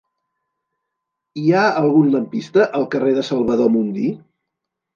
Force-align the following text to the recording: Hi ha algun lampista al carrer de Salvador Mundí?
Hi 1.41 1.53
ha 1.53 1.65
algun 1.83 2.09
lampista 2.15 2.67
al 2.81 2.89
carrer 2.97 3.15
de 3.21 3.29
Salvador 3.31 3.73
Mundí? 3.79 4.11